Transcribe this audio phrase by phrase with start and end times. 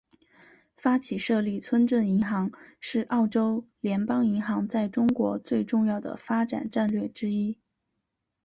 [0.75, 7.59] 发起设立村镇银行是澳洲联邦银行在中国最重要的发展战略之一。